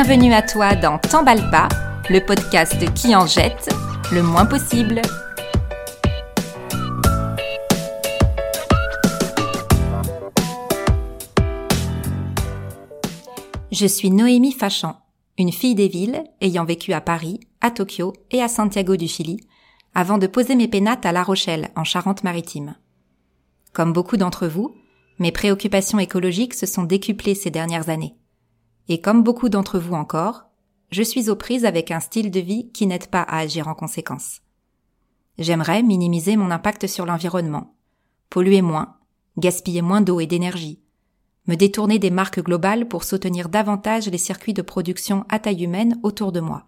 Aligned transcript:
Bienvenue 0.00 0.32
à 0.32 0.42
toi 0.42 0.76
dans 0.76 0.96
T'emballe 0.98 1.50
pas, 1.50 1.68
le 2.08 2.24
podcast 2.24 2.76
qui 2.94 3.16
en 3.16 3.26
jette 3.26 3.68
le 4.12 4.22
moins 4.22 4.46
possible. 4.46 5.02
Je 13.72 13.86
suis 13.86 14.12
Noémie 14.12 14.52
Fachan, 14.52 14.94
une 15.36 15.50
fille 15.50 15.74
des 15.74 15.88
villes 15.88 16.22
ayant 16.40 16.64
vécu 16.64 16.92
à 16.92 17.00
Paris, 17.00 17.40
à 17.60 17.72
Tokyo 17.72 18.12
et 18.30 18.40
à 18.40 18.46
Santiago 18.46 18.94
du 18.94 19.08
Chili, 19.08 19.40
avant 19.96 20.18
de 20.18 20.28
poser 20.28 20.54
mes 20.54 20.68
pénates 20.68 21.06
à 21.06 21.10
La 21.10 21.24
Rochelle, 21.24 21.70
en 21.74 21.82
Charente-Maritime. 21.82 22.76
Comme 23.72 23.92
beaucoup 23.92 24.16
d'entre 24.16 24.46
vous, 24.46 24.76
mes 25.18 25.32
préoccupations 25.32 25.98
écologiques 25.98 26.54
se 26.54 26.66
sont 26.66 26.84
décuplées 26.84 27.34
ces 27.34 27.50
dernières 27.50 27.88
années. 27.88 28.14
Et 28.88 29.00
comme 29.00 29.22
beaucoup 29.22 29.48
d'entre 29.48 29.78
vous 29.78 29.94
encore, 29.94 30.46
je 30.90 31.02
suis 31.02 31.28
aux 31.28 31.36
prises 31.36 31.64
avec 31.64 31.90
un 31.90 32.00
style 32.00 32.30
de 32.30 32.40
vie 32.40 32.70
qui 32.72 32.86
n'aide 32.86 33.08
pas 33.08 33.22
à 33.22 33.38
agir 33.38 33.68
en 33.68 33.74
conséquence. 33.74 34.40
J'aimerais 35.38 35.82
minimiser 35.82 36.36
mon 36.36 36.50
impact 36.50 36.86
sur 36.86 37.04
l'environnement, 37.04 37.74
polluer 38.30 38.62
moins, 38.62 38.96
gaspiller 39.36 39.82
moins 39.82 40.00
d'eau 40.00 40.20
et 40.20 40.26
d'énergie, 40.26 40.80
me 41.46 41.54
détourner 41.54 41.98
des 41.98 42.10
marques 42.10 42.42
globales 42.42 42.88
pour 42.88 43.04
soutenir 43.04 43.48
davantage 43.48 44.08
les 44.08 44.18
circuits 44.18 44.54
de 44.54 44.62
production 44.62 45.24
à 45.28 45.38
taille 45.38 45.64
humaine 45.64 45.98
autour 46.02 46.32
de 46.32 46.40
moi. 46.40 46.66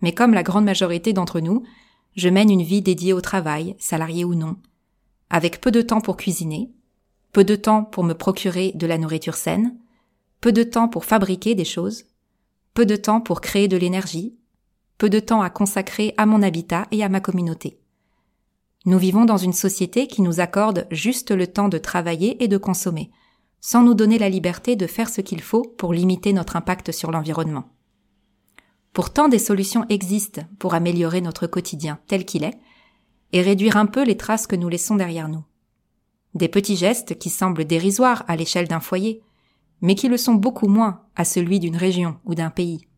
Mais 0.00 0.12
comme 0.12 0.34
la 0.34 0.42
grande 0.42 0.64
majorité 0.64 1.12
d'entre 1.12 1.40
nous, 1.40 1.62
je 2.16 2.28
mène 2.28 2.50
une 2.50 2.62
vie 2.62 2.82
dédiée 2.82 3.12
au 3.12 3.20
travail, 3.20 3.74
salarié 3.78 4.24
ou 4.24 4.34
non, 4.34 4.56
avec 5.30 5.60
peu 5.60 5.70
de 5.70 5.82
temps 5.82 6.00
pour 6.00 6.16
cuisiner, 6.16 6.70
peu 7.32 7.44
de 7.44 7.56
temps 7.56 7.84
pour 7.84 8.04
me 8.04 8.14
procurer 8.14 8.72
de 8.74 8.86
la 8.86 8.98
nourriture 8.98 9.34
saine, 9.34 9.76
peu 10.44 10.52
de 10.52 10.62
temps 10.62 10.88
pour 10.88 11.06
fabriquer 11.06 11.54
des 11.54 11.64
choses, 11.64 12.04
peu 12.74 12.84
de 12.84 12.96
temps 12.96 13.22
pour 13.22 13.40
créer 13.40 13.66
de 13.66 13.78
l'énergie, 13.78 14.36
peu 14.98 15.08
de 15.08 15.18
temps 15.18 15.40
à 15.40 15.48
consacrer 15.48 16.12
à 16.18 16.26
mon 16.26 16.42
habitat 16.42 16.86
et 16.90 17.02
à 17.02 17.08
ma 17.08 17.20
communauté. 17.20 17.80
Nous 18.84 18.98
vivons 18.98 19.24
dans 19.24 19.38
une 19.38 19.54
société 19.54 20.06
qui 20.06 20.20
nous 20.20 20.40
accorde 20.40 20.86
juste 20.90 21.30
le 21.30 21.46
temps 21.46 21.70
de 21.70 21.78
travailler 21.78 22.44
et 22.44 22.46
de 22.46 22.58
consommer, 22.58 23.10
sans 23.62 23.82
nous 23.82 23.94
donner 23.94 24.18
la 24.18 24.28
liberté 24.28 24.76
de 24.76 24.86
faire 24.86 25.08
ce 25.08 25.22
qu'il 25.22 25.40
faut 25.40 25.62
pour 25.62 25.94
limiter 25.94 26.34
notre 26.34 26.56
impact 26.56 26.92
sur 26.92 27.10
l'environnement. 27.10 27.70
Pourtant, 28.92 29.28
des 29.28 29.38
solutions 29.38 29.86
existent 29.88 30.42
pour 30.58 30.74
améliorer 30.74 31.22
notre 31.22 31.46
quotidien 31.46 32.00
tel 32.06 32.26
qu'il 32.26 32.44
est 32.44 32.58
et 33.32 33.40
réduire 33.40 33.78
un 33.78 33.86
peu 33.86 34.04
les 34.04 34.18
traces 34.18 34.46
que 34.46 34.56
nous 34.56 34.68
laissons 34.68 34.96
derrière 34.96 35.30
nous. 35.30 35.44
Des 36.34 36.48
petits 36.48 36.76
gestes 36.76 37.18
qui 37.18 37.30
semblent 37.30 37.64
dérisoires 37.64 38.24
à 38.28 38.36
l'échelle 38.36 38.68
d'un 38.68 38.80
foyer, 38.80 39.22
mais 39.84 39.96
qui 39.96 40.08
le 40.08 40.16
sont 40.16 40.32
beaucoup 40.32 40.66
moins 40.66 41.02
à 41.14 41.26
celui 41.26 41.60
d'une 41.60 41.76
région 41.76 42.16
ou 42.24 42.34
d'un 42.34 42.48
pays. 42.48 42.88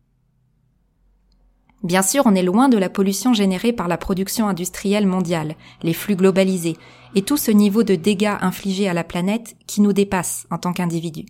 Bien 1.83 2.01
sûr, 2.01 2.23
on 2.25 2.33
est 2.33 2.43
loin 2.43 2.69
de 2.69 2.77
la 2.77 2.89
pollution 2.89 3.33
générée 3.33 3.73
par 3.73 3.89
la 3.89 3.97
production 3.97 4.47
industrielle 4.47 5.05
mondiale, 5.05 5.57
les 5.83 5.93
flux 5.93 6.15
globalisés, 6.15 6.77
et 7.13 7.23
tout 7.23 7.35
ce 7.35 7.51
niveau 7.51 7.83
de 7.83 7.95
dégâts 7.95 8.37
infligés 8.39 8.87
à 8.87 8.93
la 8.93 9.03
planète 9.03 9.57
qui 9.67 9.81
nous 9.81 9.91
dépasse 9.91 10.47
en 10.49 10.59
tant 10.59 10.71
qu'individus. 10.71 11.25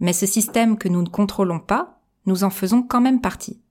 Mais 0.00 0.12
ce 0.12 0.26
système 0.26 0.76
que 0.76 0.88
nous 0.88 1.02
ne 1.02 1.08
contrôlons 1.08 1.60
pas, 1.60 2.00
nous 2.26 2.42
en 2.42 2.50
faisons 2.50 2.82
quand 2.82 3.00
même 3.00 3.20
partie. 3.20 3.62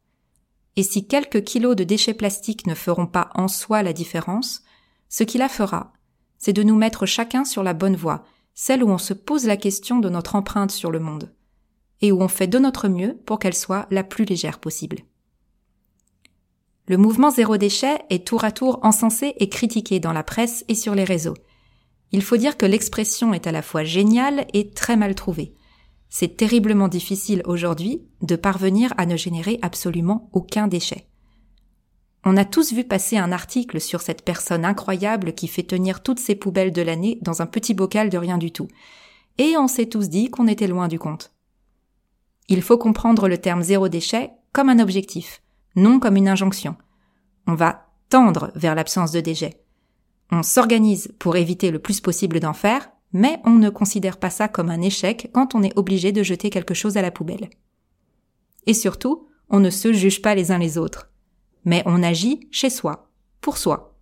Et 0.77 0.83
si 0.83 1.05
quelques 1.05 1.43
kilos 1.43 1.75
de 1.75 1.83
déchets 1.83 2.13
plastiques 2.13 2.65
ne 2.65 2.75
feront 2.75 3.07
pas 3.07 3.29
en 3.35 3.49
soi 3.49 3.83
la 3.83 3.91
différence, 3.91 4.63
ce 5.09 5.25
qui 5.25 5.37
la 5.37 5.49
fera, 5.49 5.91
c'est 6.37 6.53
de 6.53 6.63
nous 6.63 6.77
mettre 6.77 7.05
chacun 7.05 7.43
sur 7.43 7.61
la 7.61 7.73
bonne 7.73 7.97
voie, 7.97 8.23
celle 8.59 8.83
où 8.83 8.89
on 8.89 8.97
se 8.97 9.13
pose 9.13 9.45
la 9.45 9.55
question 9.55 9.99
de 9.99 10.09
notre 10.09 10.33
empreinte 10.33 10.71
sur 10.71 10.89
le 10.89 10.99
monde, 10.99 11.31
et 12.01 12.11
où 12.11 12.23
on 12.23 12.27
fait 12.27 12.47
de 12.47 12.57
notre 12.57 12.87
mieux 12.87 13.15
pour 13.27 13.37
qu'elle 13.37 13.53
soit 13.53 13.85
la 13.91 14.03
plus 14.03 14.25
légère 14.25 14.57
possible. 14.57 14.97
Le 16.87 16.97
mouvement 16.97 17.29
zéro 17.29 17.57
déchet 17.57 17.99
est 18.09 18.25
tour 18.25 18.43
à 18.43 18.51
tour 18.51 18.79
encensé 18.81 19.35
et 19.37 19.47
critiqué 19.47 19.99
dans 19.99 20.11
la 20.11 20.23
presse 20.23 20.65
et 20.69 20.73
sur 20.73 20.95
les 20.95 21.03
réseaux. 21.03 21.35
Il 22.11 22.23
faut 22.23 22.35
dire 22.35 22.57
que 22.57 22.65
l'expression 22.65 23.31
est 23.31 23.45
à 23.45 23.51
la 23.51 23.61
fois 23.61 23.83
géniale 23.83 24.47
et 24.53 24.71
très 24.71 24.97
mal 24.97 25.13
trouvée. 25.13 25.53
C'est 26.09 26.35
terriblement 26.35 26.87
difficile 26.87 27.43
aujourd'hui 27.45 28.07
de 28.23 28.35
parvenir 28.35 28.91
à 28.97 29.05
ne 29.05 29.17
générer 29.17 29.59
absolument 29.61 30.31
aucun 30.33 30.67
déchet. 30.67 31.07
On 32.29 32.35
a 32.35 32.43
tous 32.43 32.73
vu 32.73 32.83
passer 32.83 33.15
un 33.15 33.31
article 33.31 33.79
sur 33.79 34.01
cette 34.01 34.25
personne 34.25 34.65
incroyable 34.65 35.31
qui 35.31 35.47
fait 35.47 35.63
tenir 35.63 36.03
toutes 36.03 36.19
ses 36.19 36.35
poubelles 36.35 36.73
de 36.73 36.81
l'année 36.81 37.19
dans 37.21 37.41
un 37.41 37.45
petit 37.45 37.73
bocal 37.73 38.09
de 38.09 38.17
rien 38.17 38.37
du 38.37 38.51
tout. 38.51 38.67
Et 39.37 39.55
on 39.55 39.69
s'est 39.69 39.85
tous 39.85 40.09
dit 40.09 40.29
qu'on 40.29 40.49
était 40.49 40.67
loin 40.67 40.89
du 40.89 40.99
compte. 40.99 41.31
Il 42.49 42.61
faut 42.61 42.77
comprendre 42.77 43.29
le 43.29 43.37
terme 43.37 43.63
zéro 43.63 43.87
déchet 43.87 44.31
comme 44.51 44.67
un 44.67 44.79
objectif, 44.79 45.41
non 45.77 46.01
comme 46.01 46.17
une 46.17 46.27
injonction. 46.27 46.75
On 47.47 47.55
va 47.55 47.87
tendre 48.09 48.51
vers 48.55 48.75
l'absence 48.75 49.13
de 49.13 49.21
déchets. 49.21 49.63
On 50.29 50.43
s'organise 50.43 51.13
pour 51.19 51.37
éviter 51.37 51.71
le 51.71 51.79
plus 51.79 52.01
possible 52.01 52.41
d'en 52.41 52.51
faire, 52.51 52.89
mais 53.13 53.39
on 53.45 53.51
ne 53.51 53.69
considère 53.69 54.17
pas 54.17 54.31
ça 54.31 54.49
comme 54.49 54.69
un 54.69 54.81
échec 54.81 55.29
quand 55.31 55.55
on 55.55 55.63
est 55.63 55.77
obligé 55.77 56.11
de 56.11 56.23
jeter 56.23 56.49
quelque 56.49 56.73
chose 56.73 56.97
à 56.97 57.01
la 57.01 57.11
poubelle. 57.11 57.49
Et 58.65 58.73
surtout, 58.73 59.29
on 59.49 59.61
ne 59.61 59.69
se 59.69 59.93
juge 59.93 60.21
pas 60.21 60.35
les 60.35 60.51
uns 60.51 60.57
les 60.57 60.77
autres 60.77 61.09
mais 61.67 61.83
on 61.85 62.01
agit 62.01 62.47
chez 62.49 62.69
soi, 62.69 63.09
pour 63.41 63.57
soi. 63.57 63.93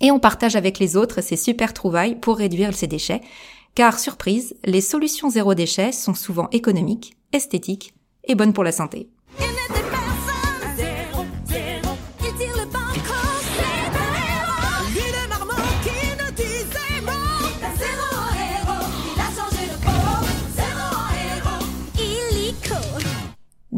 Et 0.00 0.10
on 0.10 0.18
partage 0.18 0.56
avec 0.56 0.80
les 0.80 0.96
autres 0.96 1.20
ces 1.20 1.36
super 1.36 1.72
trouvailles 1.72 2.16
pour 2.16 2.36
réduire 2.36 2.74
ces 2.74 2.88
déchets, 2.88 3.20
car 3.76 4.00
surprise, 4.00 4.56
les 4.64 4.80
solutions 4.80 5.30
zéro 5.30 5.54
déchet 5.54 5.92
sont 5.92 6.14
souvent 6.14 6.48
économiques, 6.50 7.16
esthétiques 7.32 7.94
et 8.24 8.34
bonnes 8.34 8.52
pour 8.52 8.64
la 8.64 8.72
santé. 8.72 9.11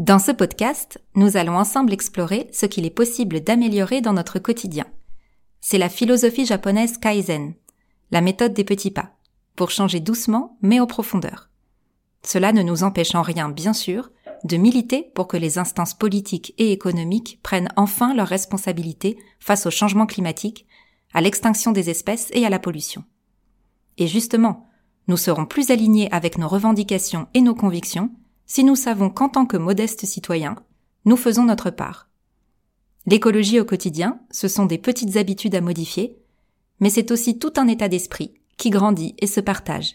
Dans 0.05 0.19
ce 0.19 0.31
podcast, 0.31 1.01
nous 1.15 1.35
allons 1.35 1.57
ensemble 1.57 1.91
explorer 1.91 2.47
ce 2.53 2.67
qu'il 2.67 2.85
est 2.85 2.91
possible 2.91 3.41
d'améliorer 3.41 4.01
dans 4.01 4.13
notre 4.13 4.37
quotidien. 4.37 4.85
C'est 5.61 5.79
la 5.79 5.89
philosophie 5.89 6.45
japonaise 6.45 6.99
Kaizen, 6.99 7.55
la 8.11 8.21
méthode 8.21 8.53
des 8.53 8.63
petits 8.63 8.91
pas, 8.91 9.15
pour 9.55 9.71
changer 9.71 9.99
doucement 9.99 10.59
mais 10.61 10.79
en 10.79 10.85
profondeur. 10.85 11.49
Cela 12.21 12.53
ne 12.53 12.61
nous 12.61 12.83
empêche 12.83 13.15
en 13.15 13.23
rien, 13.23 13.49
bien 13.49 13.73
sûr, 13.73 14.11
de 14.43 14.57
militer 14.57 15.09
pour 15.15 15.27
que 15.27 15.37
les 15.37 15.57
instances 15.57 15.95
politiques 15.95 16.53
et 16.59 16.71
économiques 16.71 17.39
prennent 17.41 17.69
enfin 17.75 18.13
leurs 18.13 18.27
responsabilités 18.27 19.17
face 19.39 19.65
au 19.65 19.71
changement 19.71 20.05
climatique, 20.05 20.67
à 21.15 21.21
l'extinction 21.21 21.71
des 21.71 21.89
espèces 21.89 22.29
et 22.33 22.45
à 22.45 22.51
la 22.51 22.59
pollution. 22.59 23.05
Et 23.97 24.05
justement, 24.05 24.69
nous 25.07 25.17
serons 25.17 25.47
plus 25.47 25.71
alignés 25.71 26.11
avec 26.11 26.37
nos 26.37 26.47
revendications 26.47 27.27
et 27.33 27.41
nos 27.41 27.55
convictions 27.55 28.11
si 28.45 28.63
nous 28.63 28.75
savons 28.75 29.09
qu'en 29.09 29.29
tant 29.29 29.45
que 29.45 29.57
modestes 29.57 30.05
citoyens, 30.05 30.55
nous 31.05 31.17
faisons 31.17 31.43
notre 31.43 31.69
part. 31.69 32.09
L'écologie 33.05 33.59
au 33.59 33.65
quotidien, 33.65 34.19
ce 34.31 34.47
sont 34.47 34.65
des 34.65 34.77
petites 34.77 35.17
habitudes 35.17 35.55
à 35.55 35.61
modifier, 35.61 36.17
mais 36.79 36.89
c'est 36.89 37.11
aussi 37.11 37.37
tout 37.37 37.53
un 37.57 37.67
état 37.67 37.87
d'esprit 37.87 38.33
qui 38.57 38.69
grandit 38.69 39.15
et 39.19 39.27
se 39.27 39.39
partage, 39.39 39.93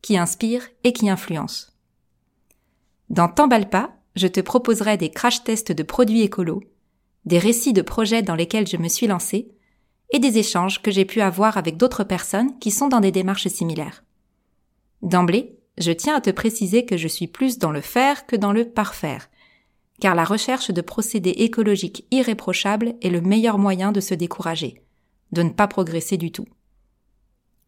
qui 0.00 0.16
inspire 0.16 0.68
et 0.84 0.92
qui 0.92 1.08
influence. 1.08 1.76
Dans 3.10 3.28
T'emballe 3.28 3.68
je 4.14 4.26
te 4.26 4.40
proposerai 4.40 4.96
des 4.96 5.10
crash 5.10 5.42
tests 5.42 5.72
de 5.72 5.82
produits 5.82 6.22
écolos, 6.22 6.62
des 7.24 7.38
récits 7.38 7.72
de 7.72 7.82
projets 7.82 8.22
dans 8.22 8.34
lesquels 8.34 8.66
je 8.66 8.76
me 8.76 8.88
suis 8.88 9.06
lancée, 9.06 9.50
et 10.10 10.18
des 10.18 10.38
échanges 10.38 10.82
que 10.82 10.90
j'ai 10.90 11.06
pu 11.06 11.22
avoir 11.22 11.56
avec 11.56 11.78
d'autres 11.78 12.04
personnes 12.04 12.58
qui 12.58 12.70
sont 12.70 12.88
dans 12.88 13.00
des 13.00 13.12
démarches 13.12 13.48
similaires. 13.48 14.04
D'emblée, 15.00 15.58
je 15.78 15.92
tiens 15.92 16.16
à 16.16 16.20
te 16.20 16.30
préciser 16.30 16.84
que 16.84 16.96
je 16.96 17.08
suis 17.08 17.26
plus 17.26 17.58
dans 17.58 17.70
le 17.70 17.80
faire 17.80 18.26
que 18.26 18.36
dans 18.36 18.52
le 18.52 18.68
parfaire, 18.68 19.28
car 20.00 20.14
la 20.14 20.24
recherche 20.24 20.70
de 20.70 20.80
procédés 20.80 21.30
écologiques 21.30 22.06
irréprochables 22.10 22.94
est 23.02 23.10
le 23.10 23.20
meilleur 23.20 23.58
moyen 23.58 23.92
de 23.92 24.00
se 24.00 24.14
décourager, 24.14 24.82
de 25.32 25.42
ne 25.42 25.50
pas 25.50 25.68
progresser 25.68 26.16
du 26.16 26.32
tout. 26.32 26.46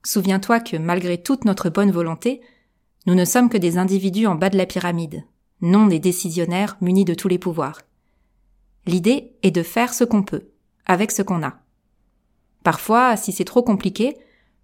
Souviens-toi 0.05 0.61
que 0.61 0.77
malgré 0.77 1.23
toute 1.23 1.45
notre 1.45 1.71
bonne 1.71 1.91
volonté, 1.91 2.43
nous 3.07 3.15
ne 3.15 3.25
sommes 3.25 3.49
que 3.49 3.59
des 3.59 3.79
individus 3.79 4.27
en 4.27 4.35
bas 4.35 4.51
de 4.51 4.59
la 4.59 4.67
pyramide, 4.67 5.25
non 5.61 5.87
des 5.87 5.99
décisionnaires 5.99 6.77
munis 6.81 7.05
de 7.05 7.15
tous 7.15 7.29
les 7.29 7.39
pouvoirs. 7.39 7.81
L'idée 8.87 9.33
est 9.43 9.51
de 9.51 9.63
faire 9.63 9.95
ce 9.95 10.05
qu'on 10.05 10.23
peut, 10.23 10.49
avec 10.85 11.11
ce 11.11 11.23
qu'on 11.23 11.43
a. 11.43 11.61
Parfois, 12.65 13.17
si 13.17 13.33
c'est 13.33 13.45
trop 13.45 13.63
compliqué, 13.63 14.17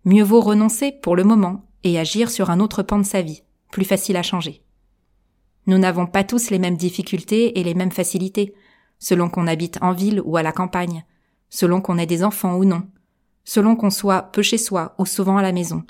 mieux 0.05 0.25
vaut 0.25 0.41
renoncer 0.41 0.93
pour 0.93 1.17
le 1.17 1.25
moment 1.25 1.70
et 1.85 1.99
agir 1.99 2.31
sur 2.31 2.51
un 2.51 2.61
autre 2.61 2.83
pan 2.83 2.99
de 2.99 3.05
sa 3.05 3.23
vie, 3.23 3.43
plus 3.71 3.85
facile 3.85 4.17
à 4.17 4.23
changer. 4.23 4.63
Nous 5.67 5.79
n'avons 5.79 6.07
pas 6.07 6.25
tous 6.25 6.51
les 6.51 6.59
mêmes 6.59 6.77
difficultés 6.77 7.59
et 7.59 7.65
les 7.65 7.75
mêmes 7.75 7.93
facilités, 7.93 8.55
selon 8.99 9.29
qu'on 9.29 9.47
habite 9.47 9.79
en 9.83 9.93
ville 9.93 10.21
ou 10.25 10.37
à 10.37 10.43
la 10.43 10.53
campagne, 10.53 11.05
selon 11.49 11.81
qu'on 11.81 11.99
ait 11.99 12.07
des 12.07 12.25
enfants 12.25 12.57
ou 12.57 12.65
non, 12.65 12.83
selon 13.45 13.77
qu'on 13.77 13.91
soit 13.91 14.23
peu 14.23 14.43
chez 14.43 14.59
soi 14.59 14.95
ou 14.99 15.07
souvent 15.07 15.37
à 15.37 15.43
la 15.43 15.53
maison, 15.53 15.85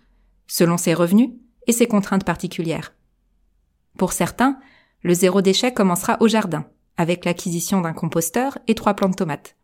selon 0.47 0.77
ses 0.77 0.95
revenus 0.95 1.31
et 1.67 1.73
ses 1.73 1.87
contraintes 1.87 2.25
particulières. 2.25 2.95
Pour 3.99 4.13
certains, 4.13 4.59
le 5.03 5.15
zéro 5.15 5.43
déchet 5.43 5.73
commencera 5.73 6.17
au 6.21 6.29
jardin, 6.29 6.67
avec 6.97 7.25
l'acquisition 7.25 7.81
d'un 7.81 7.93
composteur 7.93 8.59
et 8.67 8.75
trois 8.75 8.95
plants 8.95 9.09
de 9.09 9.15
tomates. 9.15 9.57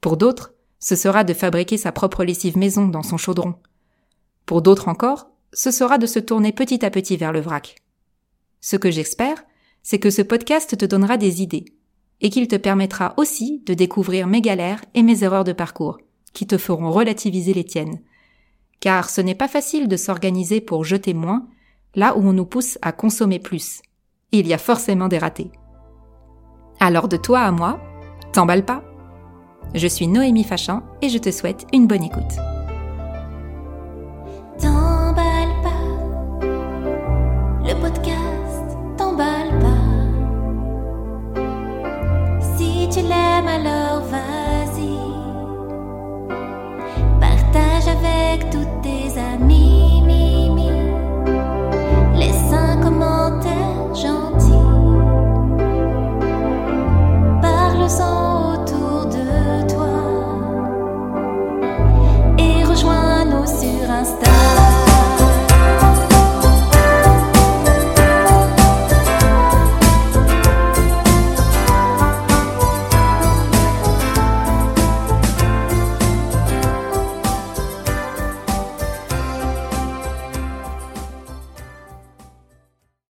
Pour 0.00 0.16
d'autres, 0.16 0.54
ce 0.78 0.96
sera 0.96 1.24
de 1.24 1.32
fabriquer 1.32 1.78
sa 1.78 1.92
propre 1.92 2.24
lessive 2.24 2.58
maison 2.58 2.88
dans 2.88 3.02
son 3.02 3.16
chaudron. 3.16 3.54
Pour 4.46 4.62
d'autres 4.62 4.88
encore, 4.88 5.30
ce 5.52 5.70
sera 5.70 5.98
de 5.98 6.06
se 6.06 6.18
tourner 6.18 6.52
petit 6.52 6.84
à 6.84 6.90
petit 6.90 7.16
vers 7.16 7.32
le 7.32 7.40
vrac. 7.40 7.76
Ce 8.60 8.76
que 8.76 8.90
j'espère, 8.90 9.44
c'est 9.82 9.98
que 9.98 10.10
ce 10.10 10.22
podcast 10.22 10.76
te 10.76 10.86
donnera 10.86 11.16
des 11.16 11.42
idées, 11.42 11.64
et 12.20 12.30
qu'il 12.30 12.48
te 12.48 12.56
permettra 12.56 13.14
aussi 13.16 13.62
de 13.66 13.74
découvrir 13.74 14.26
mes 14.26 14.40
galères 14.40 14.82
et 14.94 15.02
mes 15.02 15.24
erreurs 15.24 15.44
de 15.44 15.52
parcours, 15.52 15.98
qui 16.32 16.46
te 16.46 16.56
feront 16.56 16.90
relativiser 16.90 17.52
les 17.52 17.64
tiennes. 17.64 18.00
Car 18.80 19.10
ce 19.10 19.20
n'est 19.20 19.34
pas 19.34 19.48
facile 19.48 19.88
de 19.88 19.96
s'organiser 19.96 20.60
pour 20.60 20.84
jeter 20.84 21.14
moins, 21.14 21.48
là 21.94 22.16
où 22.16 22.26
on 22.26 22.32
nous 22.32 22.46
pousse 22.46 22.78
à 22.80 22.92
consommer 22.92 23.38
plus. 23.38 23.82
Il 24.30 24.46
y 24.46 24.54
a 24.54 24.58
forcément 24.58 25.08
des 25.08 25.18
ratés. 25.18 25.50
Alors 26.80 27.08
de 27.08 27.16
toi 27.16 27.40
à 27.40 27.50
moi, 27.50 27.80
t'emballe 28.32 28.64
pas. 28.64 28.82
Je 29.74 29.86
suis 29.86 30.06
Noémie 30.06 30.44
Fachin 30.44 30.82
et 31.02 31.08
je 31.08 31.18
te 31.18 31.30
souhaite 31.30 31.66
une 31.72 31.86
bonne 31.86 32.04
écoute. 32.04 32.51